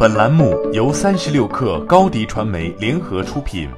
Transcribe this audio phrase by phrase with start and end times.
[0.00, 3.68] 本栏目由三十六氪高低传媒联合出品。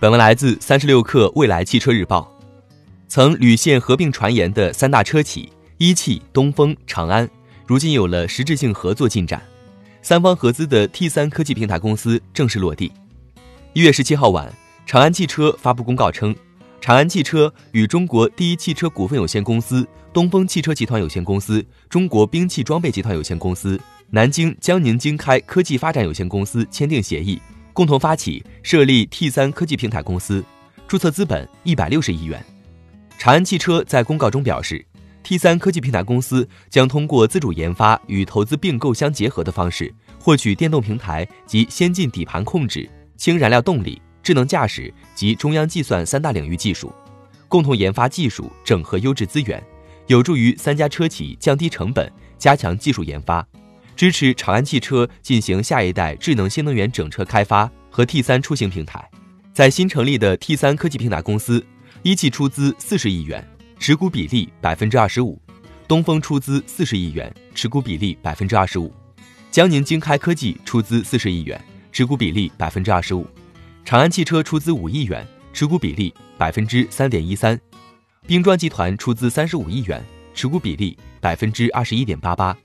[0.00, 2.34] 本文来自三十六氪未来汽车日报。
[3.08, 7.28] 曾屡现合并传言的三大车企一汽、东风、长安，
[7.66, 9.42] 如今有了实质性合作进展。
[10.00, 12.90] 三方合资的 T 三科技平台公司正式落地。
[13.74, 14.50] 一月十七号晚，
[14.86, 16.34] 长安汽车发布公告称。
[16.80, 27.40] 长安汽车与中国第一汽车股份有限公司、东风汽车集团有限公司、中国兵器装备集团有限公司、南京江宁经开科技发展有限公司签订协议，
[27.72, 30.44] 共同发起设立 T 三科技平台公司，
[30.86, 32.44] 注册资本一百六十亿元。
[33.18, 34.84] 长安汽车在公告中表示
[35.24, 44.00] ，T 三科技平台公司将通过自主研发与投资并购相结合的方式，获取电动平台及先进底盘控制、氢燃料动力。
[44.26, 46.92] 智能驾驶及中央计算三大领域技术，
[47.46, 49.62] 共同研发技术，整合优质资源，
[50.08, 53.46] 有助于三家车企降低成本，加强技术研发，
[53.94, 59.08] 支持长安汽车进行下一代智能新能源整车开发和 T 三出行平台。
[59.54, 61.64] 在新成立的 T 三科技平台公司，
[62.02, 65.38] 一汽出资四十亿元，持股比例百分之二十五；
[65.86, 68.90] 东风出资四十亿元，持股比例百分之二十五；
[69.52, 73.24] 江宁经开科技出资四十亿元，持股比例百分之二十五。
[73.86, 77.56] 长安汽车出资五亿元，持股比例百分之三点一三；
[78.26, 82.56] 冰砖集团出资三十五亿元，持股比例百分之二十一点八八。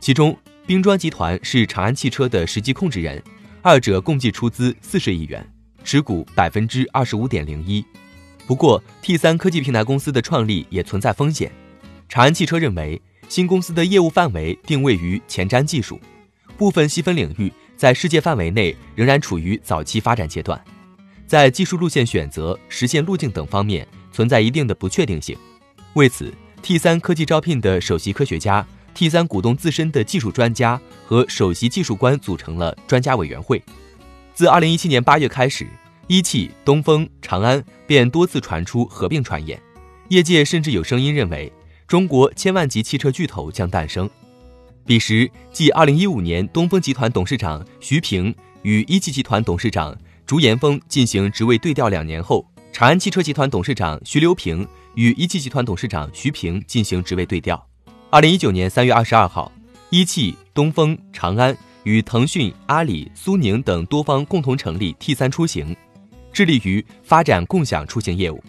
[0.00, 0.36] 其中，
[0.66, 3.22] 冰砖集团是长安汽车的实际控制人，
[3.62, 5.48] 二者共计出资四十亿元，
[5.84, 7.84] 持股百分之二十五点零一。
[8.44, 11.52] 不过，T 三科技平台公司的创立也存在风险。
[12.08, 16.00] 长安汽车认为，新公司的业务范围定位于前瞻技术，
[16.58, 17.52] 部分细分领域。
[17.76, 20.62] 在世界范围内仍然处于早期发展阶段，
[21.26, 25.36] 在技术路线选择、实现路径等方面存在一定的不确定性。
[25.94, 33.62] 为此，T 三科技招聘的首席科学家、T 三股东自身的技术专家和首席技术官组成了专家委员会。
[34.34, 35.66] 自2017年8月开始，
[36.06, 39.60] 一汽、东风、长安便多次传出合并传言，
[40.08, 41.52] 业界甚至有声音认为
[41.86, 44.08] 中国千万级汽车巨头将诞生。
[44.86, 49.96] 彼时，继2015年东风集团董事长徐平与一汽集团董事长
[50.26, 57.66] 朱延峰进行职位对调两年后，长安汽车集团董事长徐留平与一汽集团董事长徐平进行职位对调。
[58.10, 59.50] 2019年3月22号，
[59.88, 65.74] 一汽、东风、长安与腾讯、阿里、苏宁等多方共同成立 T 三出行，
[66.30, 68.44] 致力于发展共享出行业务。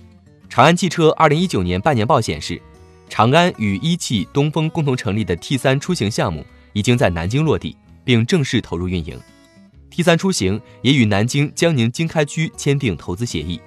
[0.50, 2.62] 长安汽车2019年半年报显示。
[3.08, 9.20] 长安与一汽、东风共同成立的 T 三出行项目已经在南京落地，并正式投入运营。
[9.90, 13.62] T 三出行也与南京江宁经开区签订投资协议。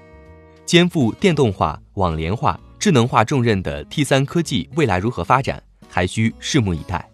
[0.67, 7.09] 肩负电动化、网联化、智能化重任的 T 三科技未来如何发展，还需拭目以待。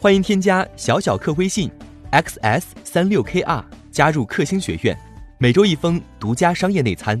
[0.00, 1.68] 欢迎添加小小客微信
[2.12, 4.96] xs 三六 kr 加入克星学院，
[5.38, 7.20] 每周一封独家商业内参。